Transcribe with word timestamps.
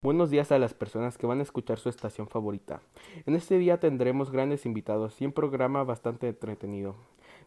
Buenos 0.00 0.30
días 0.30 0.52
a 0.52 0.60
las 0.60 0.74
personas 0.74 1.18
que 1.18 1.26
van 1.26 1.40
a 1.40 1.42
escuchar 1.42 1.80
su 1.80 1.88
estación 1.88 2.28
favorita. 2.28 2.80
En 3.26 3.34
este 3.34 3.58
día 3.58 3.80
tendremos 3.80 4.30
grandes 4.30 4.64
invitados 4.64 5.20
y 5.20 5.26
un 5.26 5.32
programa 5.32 5.82
bastante 5.82 6.28
entretenido. 6.28 6.94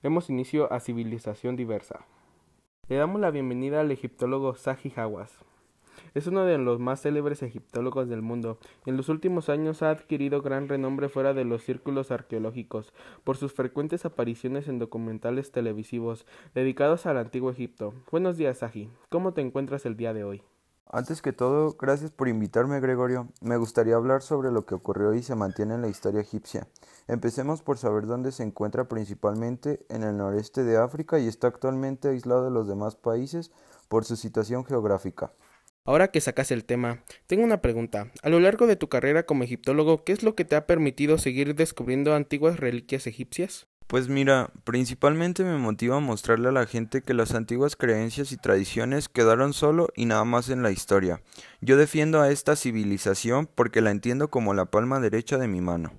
Demos 0.03 0.29
inicio 0.29 0.69
a 0.73 0.81
Civilización 0.81 1.55
Diversa. 1.55 2.05
Le 2.89 2.97
damos 2.97 3.21
la 3.21 3.31
bienvenida 3.31 3.79
al 3.79 3.89
egiptólogo 3.89 4.53
Saji 4.55 4.91
Hawass. 4.97 5.31
Es 6.13 6.27
uno 6.27 6.43
de 6.43 6.57
los 6.57 6.77
más 6.77 7.01
célebres 7.01 7.41
egiptólogos 7.41 8.09
del 8.09 8.21
mundo. 8.21 8.57
En 8.85 8.97
los 8.97 9.07
últimos 9.07 9.47
años 9.47 9.81
ha 9.81 9.89
adquirido 9.89 10.41
gran 10.41 10.67
renombre 10.67 11.07
fuera 11.07 11.33
de 11.33 11.45
los 11.45 11.63
círculos 11.63 12.11
arqueológicos 12.11 12.91
por 13.23 13.37
sus 13.37 13.53
frecuentes 13.53 14.03
apariciones 14.03 14.67
en 14.67 14.77
documentales 14.77 15.53
televisivos 15.53 16.25
dedicados 16.53 17.05
al 17.05 17.17
antiguo 17.17 17.49
Egipto. 17.49 17.93
Buenos 18.11 18.35
días, 18.35 18.57
Saji. 18.57 18.89
¿Cómo 19.07 19.31
te 19.33 19.39
encuentras 19.39 19.85
el 19.85 19.95
día 19.95 20.13
de 20.13 20.25
hoy? 20.25 20.43
Antes 20.93 21.21
que 21.21 21.31
todo, 21.31 21.77
gracias 21.79 22.11
por 22.11 22.27
invitarme, 22.27 22.81
Gregorio. 22.81 23.29
Me 23.39 23.55
gustaría 23.55 23.95
hablar 23.95 24.21
sobre 24.21 24.51
lo 24.51 24.65
que 24.65 24.75
ocurrió 24.75 25.13
y 25.13 25.23
se 25.23 25.35
mantiene 25.35 25.75
en 25.75 25.81
la 25.81 25.87
historia 25.87 26.19
egipcia. 26.19 26.67
Empecemos 27.07 27.61
por 27.61 27.77
saber 27.77 28.07
dónde 28.07 28.33
se 28.33 28.43
encuentra 28.43 28.89
principalmente 28.89 29.85
en 29.87 30.03
el 30.03 30.17
noreste 30.17 30.65
de 30.65 30.75
África 30.75 31.17
y 31.17 31.29
está 31.29 31.47
actualmente 31.47 32.09
aislado 32.09 32.43
de 32.43 32.51
los 32.51 32.67
demás 32.67 32.97
países 32.97 33.51
por 33.87 34.03
su 34.03 34.17
situación 34.17 34.65
geográfica. 34.65 35.31
Ahora 35.85 36.09
que 36.09 36.19
sacas 36.19 36.51
el 36.51 36.65
tema, 36.65 37.05
tengo 37.25 37.45
una 37.45 37.61
pregunta. 37.61 38.11
A 38.21 38.27
lo 38.27 38.41
largo 38.41 38.67
de 38.67 38.75
tu 38.75 38.89
carrera 38.89 39.25
como 39.25 39.45
egiptólogo, 39.45 40.03
¿qué 40.03 40.11
es 40.11 40.23
lo 40.23 40.35
que 40.35 40.43
te 40.43 40.57
ha 40.57 40.67
permitido 40.67 41.17
seguir 41.17 41.55
descubriendo 41.55 42.13
antiguas 42.13 42.59
reliquias 42.59 43.07
egipcias? 43.07 43.70
Pues 43.91 44.07
mira, 44.07 44.49
principalmente 44.63 45.43
me 45.43 45.57
motiva 45.57 45.97
a 45.97 45.99
mostrarle 45.99 46.47
a 46.47 46.53
la 46.53 46.65
gente 46.65 47.01
que 47.01 47.13
las 47.13 47.35
antiguas 47.35 47.75
creencias 47.75 48.31
y 48.31 48.37
tradiciones 48.37 49.09
quedaron 49.09 49.51
solo 49.51 49.89
y 49.97 50.05
nada 50.05 50.23
más 50.23 50.47
en 50.47 50.63
la 50.63 50.71
historia. 50.71 51.21
Yo 51.59 51.75
defiendo 51.75 52.21
a 52.21 52.31
esta 52.31 52.55
civilización 52.55 53.49
porque 53.53 53.81
la 53.81 53.91
entiendo 53.91 54.29
como 54.29 54.53
la 54.53 54.63
palma 54.63 55.01
derecha 55.01 55.37
de 55.37 55.49
mi 55.49 55.59
mano. 55.59 55.91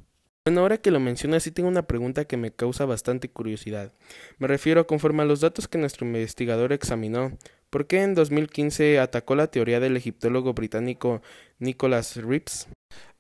Bueno, 0.47 0.63
ahora 0.63 0.79
que 0.79 0.91
lo 0.91 1.01
mencionas, 1.01 1.43
sí 1.43 1.51
tengo 1.51 1.69
una 1.69 1.87
pregunta 1.87 2.25
que 2.25 2.39
me 2.39 2.51
causa 2.51 2.87
bastante 2.87 3.31
curiosidad. 3.31 3.93
Me 4.39 4.49
refiero 4.49 4.87
conforme 4.87 5.25
a 5.25 5.27
los 5.27 5.43
datos 5.43 5.69
que 5.69 5.77
nuestro 5.77 6.07
investigador 6.07 6.73
examinó. 6.73 7.37
¿Por 7.69 7.87
qué 7.87 8.01
en 8.01 8.15
2015 8.15 9.01
atacó 9.01 9.35
la 9.35 9.49
teoría 9.49 9.81
del 9.81 9.99
egiptólogo 9.99 10.55
británico 10.55 11.21
Nicholas 11.59 12.17
Rips? 12.17 12.69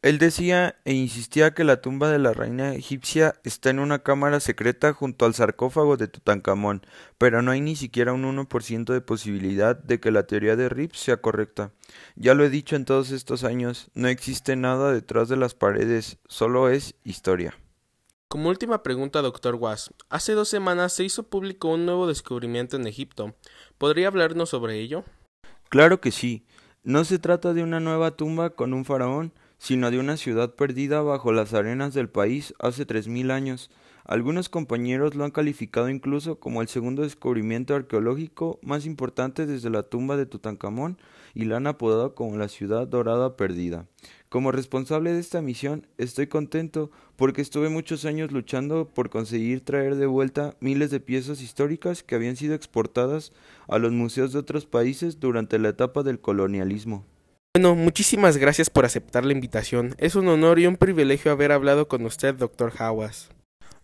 Él 0.03 0.19
decía 0.19 0.75
e 0.85 0.95
insistía 0.95 1.55
que 1.55 1.63
la 1.63 1.81
tumba 1.81 2.11
de 2.11 2.19
la 2.19 2.33
reina 2.33 2.75
egipcia 2.75 3.37
está 3.45 3.71
en 3.71 3.79
una 3.79 4.01
cámara 4.01 4.41
secreta 4.41 4.93
junto 4.93 5.27
al 5.27 5.35
sarcófago 5.35 5.97
de 5.97 6.09
Tutankamón, 6.09 6.85
pero 7.19 7.41
no 7.41 7.53
hay 7.53 7.61
ni 7.61 7.77
siquiera 7.77 8.13
un 8.13 8.25
1% 8.25 8.93
de 8.93 9.01
posibilidad 9.01 9.77
de 9.77 10.01
que 10.01 10.11
la 10.11 10.27
teoría 10.27 10.57
de 10.57 10.69
Rips 10.69 10.99
sea 10.99 11.19
correcta. 11.19 11.71
Ya 12.17 12.35
lo 12.35 12.45
he 12.45 12.51
dicho 12.51 12.75
en 12.75 12.85
todos 12.85 13.13
estos 13.13 13.45
años, 13.45 13.93
no 13.95 14.09
existe 14.09 14.57
nada 14.57 14.93
detrás 14.93 15.29
de 15.29 15.37
las 15.37 15.55
paredes, 15.55 16.19
solo 16.27 16.69
es 16.69 16.97
historia. 17.05 17.55
Como 18.27 18.49
última 18.49 18.83
pregunta, 18.83 19.23
doctor 19.23 19.55
Was, 19.55 19.95
hace 20.09 20.33
dos 20.33 20.49
semanas 20.49 20.95
se 20.95 21.05
hizo 21.05 21.29
público 21.29 21.69
un 21.69 21.87
nuevo 21.87 22.09
descubrimiento 22.09 22.75
en 22.75 22.89
Egipto. 22.89 23.37
¿Podría 23.79 24.09
hablarnos 24.09 24.49
sobre 24.49 24.81
ello? 24.81 25.05
Claro 25.69 26.01
que 26.01 26.11
sí. 26.11 26.45
No 26.83 27.05
se 27.05 27.21
trata 27.21 27.53
de 27.53 27.63
una 27.63 27.79
nueva 27.79 28.17
tumba 28.17 28.51
con 28.51 28.75
un 28.75 28.85
faraón, 28.85 29.33
sino 29.63 29.93
de 29.93 30.01
una 30.01 30.17
ciudad 30.17 30.57
perdida 30.57 31.03
bajo 31.03 31.31
las 31.31 31.55
arenas 31.55 31.95
del 31.95 32.09
país 32.09 32.53
hace 32.59 32.85
tres 32.85 33.07
mil 33.07 33.31
años. 33.31 33.71
Algunos 34.05 34.49
compañeros 34.49 35.15
lo 35.15 35.25
han 35.25 35.31
calificado 35.31 35.89
incluso 35.89 36.41
como 36.41 36.63
el 36.63 36.67
segundo 36.67 37.03
descubrimiento 37.03 37.77
arqueológico 37.77 38.59
más 38.63 38.87
importante 38.87 39.47
desde 39.47 39.71
la 39.71 39.85
tumba 39.85 40.17
de 40.17 40.27
Tutankamón 40.27 40.99
y 41.33 41.45
la 41.45 41.59
han 41.59 41.69
apodado 41.69 42.17
como 42.17 42.37
la 42.37 42.49
ciudad 42.49 42.89
dorada 42.89 43.37
perdida. 43.37 43.87
Como 44.29 44.51
responsable 44.51 45.13
de 45.13 45.21
esta 45.21 45.41
misión 45.43 45.87
estoy 45.97 46.27
contento 46.27 46.91
porque 47.15 47.41
estuve 47.41 47.69
muchos 47.69 48.05
años 48.05 48.33
luchando 48.33 48.89
por 48.89 49.11
conseguir 49.11 49.61
traer 49.61 49.95
de 49.95 50.07
vuelta 50.07 50.57
miles 50.59 50.91
de 50.91 50.99
piezas 50.99 51.41
históricas 51.41 52.03
que 52.03 52.17
habían 52.17 52.35
sido 52.35 52.57
exportadas 52.57 53.33
a 53.69 53.79
los 53.79 53.93
museos 53.93 54.33
de 54.33 54.41
otros 54.41 54.67
países 54.67 55.21
durante 55.21 55.61
la 55.61 55.69
etapa 55.69 56.03
del 56.03 56.19
colonialismo. 56.19 57.07
Bueno, 57.55 57.75
muchísimas 57.75 58.39
gracias 58.39 58.71
por 58.71 58.87
aceptar 58.87 59.27
la 59.27 59.35
invitación. 59.35 59.95
Es 59.99 60.15
un 60.15 60.27
honor 60.29 60.59
y 60.59 60.67
un 60.67 60.79
privilegio 60.79 61.33
haber 61.33 61.53
hablado 61.53 61.87
con 61.87 62.07
usted, 62.07 62.35
doctor 62.35 62.73
Hawass. 62.79 63.29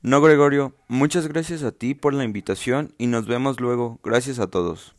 No, 0.01 0.23
Gregorio, 0.23 0.75
muchas 0.89 1.29
gracias 1.29 1.62
a 1.62 1.71
ti 1.71 1.95
por 1.95 2.15
la 2.15 2.25
invitación 2.25 2.95
y 2.97 3.09
nos 3.09 3.27
vemos 3.27 3.61
luego. 3.61 4.01
Gracias 4.03 4.39
a 4.39 4.47
todos. 4.47 4.95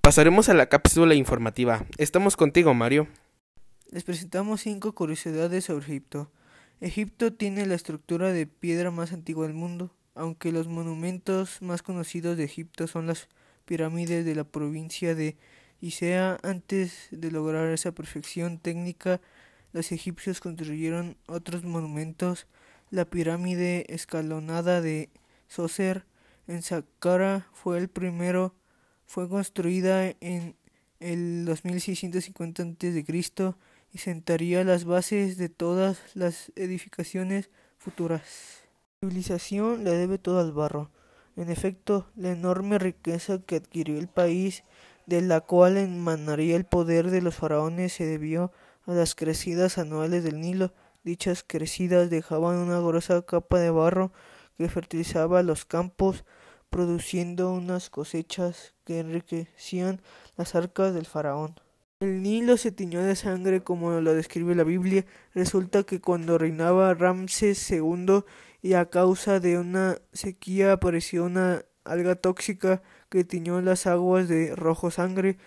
Pasaremos 0.00 0.48
a 0.48 0.54
la 0.54 0.68
cápsula 0.68 1.16
informativa. 1.16 1.86
Estamos 1.96 2.36
contigo, 2.36 2.72
Mario. 2.72 3.08
Les 3.90 4.04
presentamos 4.04 4.60
cinco 4.60 4.92
curiosidades 4.94 5.64
sobre 5.64 5.86
Egipto. 5.86 6.30
Egipto 6.80 7.32
tiene 7.32 7.66
la 7.66 7.74
estructura 7.74 8.32
de 8.32 8.46
piedra 8.46 8.92
más 8.92 9.12
antigua 9.12 9.48
del 9.48 9.56
mundo, 9.56 9.90
aunque 10.14 10.52
los 10.52 10.68
monumentos 10.68 11.60
más 11.62 11.82
conocidos 11.82 12.36
de 12.36 12.44
Egipto 12.44 12.86
son 12.86 13.08
las 13.08 13.26
pirámides 13.64 14.24
de 14.24 14.36
la 14.36 14.44
provincia 14.44 15.16
de 15.16 15.36
y 15.80 15.92
sea 15.92 16.38
antes 16.42 17.08
de 17.10 17.30
lograr 17.30 17.68
esa 17.68 17.92
perfección 17.92 18.58
técnica, 18.58 19.20
los 19.72 19.92
egipcios 19.92 20.40
construyeron 20.40 21.16
otros 21.26 21.64
monumentos, 21.64 22.46
la 22.90 23.04
pirámide 23.04 23.84
escalonada 23.88 24.80
de 24.80 25.10
Soser 25.46 26.06
en 26.46 26.62
Saqqara 26.62 27.46
fue 27.52 27.78
el 27.78 27.88
primero, 27.88 28.54
fue 29.06 29.28
construida 29.28 30.14
en 30.20 30.56
el 31.00 31.44
2650 31.44 32.62
a.C. 32.62 33.54
y 33.92 33.98
sentaría 33.98 34.64
las 34.64 34.84
bases 34.84 35.36
de 35.36 35.48
todas 35.48 36.00
las 36.14 36.50
edificaciones 36.56 37.50
futuras. 37.76 38.22
La 39.00 39.08
civilización 39.08 39.84
le 39.84 39.90
debe 39.90 40.18
todo 40.18 40.40
al 40.40 40.52
barro. 40.52 40.90
En 41.36 41.50
efecto, 41.50 42.10
la 42.16 42.32
enorme 42.32 42.78
riqueza 42.78 43.40
que 43.40 43.56
adquirió 43.56 43.98
el 43.98 44.08
país 44.08 44.64
de 45.08 45.22
la 45.22 45.40
cual 45.40 45.78
emanaría 45.78 46.54
el 46.54 46.66
poder 46.66 47.10
de 47.10 47.22
los 47.22 47.34
faraones 47.34 47.94
se 47.94 48.04
debió 48.04 48.52
a 48.84 48.92
las 48.92 49.14
crecidas 49.14 49.78
anuales 49.78 50.22
del 50.22 50.38
Nilo. 50.38 50.74
Dichas 51.02 51.42
crecidas 51.46 52.10
dejaban 52.10 52.58
una 52.58 52.78
gruesa 52.78 53.22
capa 53.22 53.58
de 53.58 53.70
barro 53.70 54.12
que 54.58 54.68
fertilizaba 54.68 55.42
los 55.42 55.64
campos, 55.64 56.26
produciendo 56.68 57.50
unas 57.52 57.88
cosechas 57.88 58.74
que 58.84 59.00
enriquecían 59.00 60.02
las 60.36 60.54
arcas 60.54 60.92
del 60.92 61.06
faraón. 61.06 61.58
El 62.00 62.22
Nilo 62.22 62.58
se 62.58 62.70
tiñó 62.70 63.02
de 63.02 63.16
sangre 63.16 63.62
como 63.62 64.02
lo 64.02 64.12
describe 64.12 64.54
la 64.54 64.64
Biblia. 64.64 65.06
Resulta 65.32 65.84
que 65.84 66.02
cuando 66.02 66.36
reinaba 66.36 66.92
Ramses 66.92 67.70
II 67.70 68.24
y 68.60 68.74
a 68.74 68.90
causa 68.90 69.40
de 69.40 69.56
una 69.56 69.96
sequía 70.12 70.72
apareció 70.72 71.24
una 71.24 71.62
alga 71.88 72.14
tóxica 72.14 72.82
que 73.08 73.24
tiñó 73.24 73.60
las 73.60 73.86
aguas 73.86 74.28
de 74.28 74.54
rojo 74.54 74.90
sangre, 74.90 75.38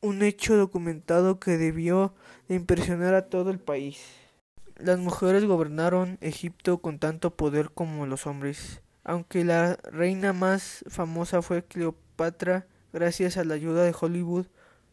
un 0.00 0.22
hecho 0.22 0.56
documentado 0.56 1.40
que 1.40 1.58
debió 1.58 2.14
de 2.48 2.54
impresionar 2.54 3.14
a 3.14 3.26
todo 3.28 3.50
el 3.50 3.58
país. 3.58 3.98
Las 4.76 4.98
mujeres 4.98 5.44
gobernaron 5.44 6.18
Egipto 6.20 6.78
con 6.78 6.98
tanto 6.98 7.34
poder 7.34 7.70
como 7.70 8.06
los 8.06 8.26
hombres, 8.26 8.80
aunque 9.02 9.44
la 9.44 9.76
reina 9.90 10.32
más 10.32 10.84
famosa 10.88 11.42
fue 11.42 11.64
Cleopatra, 11.64 12.66
gracias 12.92 13.36
a 13.36 13.44
la 13.44 13.54
ayuda 13.54 13.82
de 13.82 13.94
Hollywood, 13.98 14.46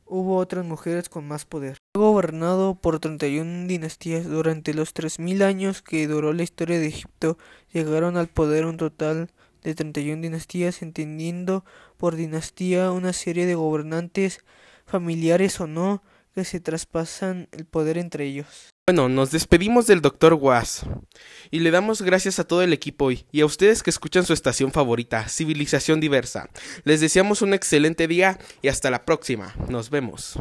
hubo 0.06 0.38
otras 0.38 0.66
mujeres 0.66 1.10
con 1.10 1.28
más 1.28 1.46
poder. 1.46 1.78
Fue 1.94 2.04
gobernado 2.04 2.76
por 2.76 3.00
31 3.00 3.68
dinastías. 3.68 4.26
Durante 4.26 4.74
los 4.74 4.94
3.000 4.94 5.44
años 5.44 5.82
que 5.82 6.08
duró 6.08 6.34
la 6.34 6.44
historia 6.44 6.80
de 6.80 6.88
Egipto, 6.88 7.38
llegaron 7.74 8.18
al 8.18 8.28
poder 8.28 8.66
un 8.66 8.78
total 8.78 9.30
de 9.66 9.76
31 9.76 10.22
dinastías, 10.22 10.82
entendiendo 10.82 11.66
por 11.98 12.16
dinastía 12.16 12.92
una 12.92 13.14
serie 13.14 13.46
de 13.46 13.56
gobernantes, 13.56 14.40
familiares 14.86 15.60
o 15.60 15.68
no, 15.68 16.04
que 16.34 16.46
se 16.46 16.60
traspasan 16.60 17.48
el 17.52 17.66
poder 17.66 17.98
entre 17.98 18.26
ellos. 18.26 18.70
Bueno, 18.88 19.10
nos 19.10 19.32
despedimos 19.32 19.88
del 19.88 20.02
Dr. 20.02 20.34
Was 20.36 20.86
y 21.50 21.62
le 21.62 21.72
damos 21.72 22.04
gracias 22.04 22.38
a 22.38 22.44
todo 22.44 22.62
el 22.62 22.72
equipo 22.72 23.06
hoy 23.06 23.26
y 23.32 23.42
a 23.42 23.48
ustedes 23.48 23.82
que 23.82 23.90
escuchan 23.90 24.26
su 24.26 24.34
estación 24.34 24.72
favorita, 24.72 25.28
Civilización 25.28 26.00
Diversa. 26.00 26.50
Les 26.84 27.02
deseamos 27.02 27.42
un 27.42 27.56
excelente 27.56 28.08
día 28.08 28.38
y 28.62 28.68
hasta 28.68 28.92
la 28.92 29.04
próxima. 29.04 29.56
Nos 29.70 29.90
vemos. 29.90 30.34